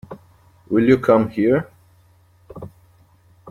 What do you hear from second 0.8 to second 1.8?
you come here?